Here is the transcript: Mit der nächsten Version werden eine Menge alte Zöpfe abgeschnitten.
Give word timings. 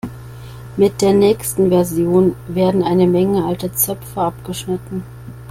Mit 0.77 1.03
der 1.03 1.13
nächsten 1.13 1.69
Version 1.69 2.35
werden 2.47 2.81
eine 2.81 3.05
Menge 3.05 3.45
alte 3.45 3.71
Zöpfe 3.71 4.19
abgeschnitten. 4.21 5.03